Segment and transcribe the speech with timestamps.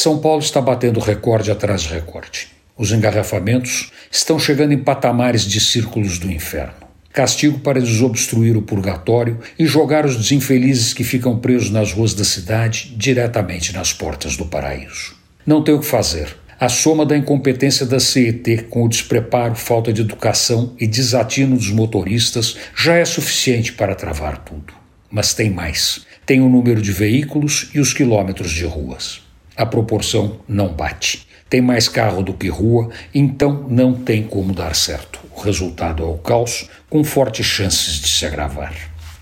[0.00, 2.48] São Paulo está batendo recorde atrás de recorde.
[2.74, 6.72] Os engarrafamentos estão chegando em patamares de círculos do inferno.
[7.12, 12.24] Castigo para desobstruir o purgatório e jogar os desinfelizes que ficam presos nas ruas da
[12.24, 15.14] cidade diretamente nas portas do paraíso.
[15.44, 16.34] Não tem o que fazer.
[16.58, 21.68] A soma da incompetência da CET com o despreparo, falta de educação e desatino dos
[21.68, 24.72] motoristas já é suficiente para travar tudo.
[25.10, 26.06] Mas tem mais.
[26.24, 29.28] Tem o número de veículos e os quilômetros de ruas.
[29.60, 31.26] A proporção não bate.
[31.50, 35.20] Tem mais carro do que rua, então não tem como dar certo.
[35.36, 38.72] O resultado é o caos, com fortes chances de se agravar.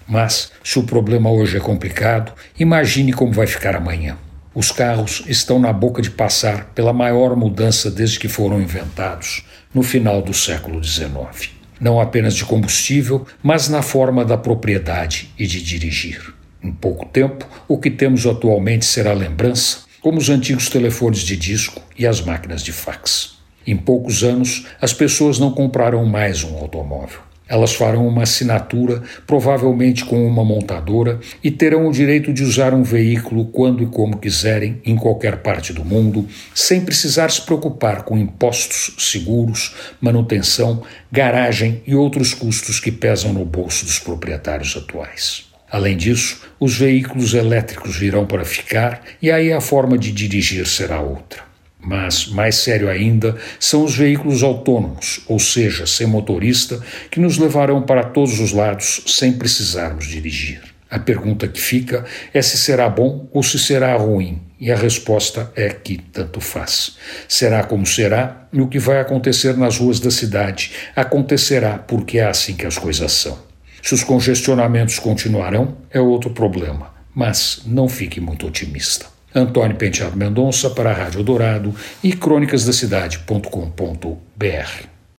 [0.06, 4.16] Mas, se o problema hoje é complicado, imagine como vai ficar amanhã.
[4.54, 9.44] Os carros estão na boca de passar pela maior mudança desde que foram inventados,
[9.74, 11.50] no final do século XIX.
[11.80, 16.32] Não apenas de combustível, mas na forma da propriedade e de dirigir.
[16.62, 21.82] Em pouco tempo, o que temos atualmente será lembrança, como os antigos telefones de disco
[21.98, 23.34] e as máquinas de fax.
[23.66, 27.19] Em poucos anos, as pessoas não comprarão mais um automóvel.
[27.46, 32.83] Elas farão uma assinatura, provavelmente com uma montadora, e terão o direito de usar um
[32.83, 38.16] veículo quando e como quiserem, em qualquer parte do mundo, sem precisar se preocupar com
[38.16, 45.47] impostos, seguros, manutenção, garagem e outros custos que pesam no bolso dos proprietários atuais.
[45.70, 51.00] Além disso, os veículos elétricos virão para ficar e aí a forma de dirigir será
[51.00, 51.42] outra.
[51.80, 56.80] Mas, mais sério ainda, são os veículos autônomos, ou seja, sem motorista,
[57.11, 60.61] que nos levarão para todos os lados sem precisarmos dirigir.
[60.91, 65.52] A pergunta que fica é se será bom ou se será ruim, e a resposta
[65.55, 66.96] é que tanto faz.
[67.28, 72.24] Será como será, e o que vai acontecer nas ruas da cidade acontecerá porque é
[72.24, 73.47] assim que as coisas são.
[73.82, 79.06] Se os congestionamentos continuarão, é outro problema, mas não fique muito otimista.
[79.34, 84.97] Antônio Penteado Mendonça para a Rádio Dourado e crônicasdacidade.com.br.